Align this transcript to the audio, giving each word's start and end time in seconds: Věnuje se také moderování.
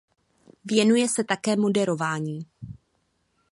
Věnuje 0.65 1.07
se 1.09 1.23
také 1.23 1.55
moderování. 1.57 2.45